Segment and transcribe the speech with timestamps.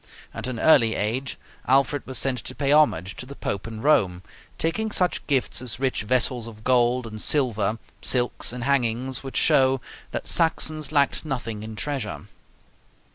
[0.33, 4.23] At an early age Alfred was sent to pay homage to the Pope in Rome,
[4.57, 9.79] taking such gifts as rich vessels of gold and silver, silks, and hangings, which show
[10.09, 12.25] that Saxons lacked nothing in treasure.